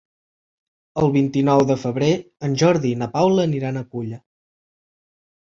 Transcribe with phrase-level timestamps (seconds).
[1.01, 2.09] El vint-i-nou de febrer
[2.49, 4.23] en Jordi i na Paula aniran a Culla.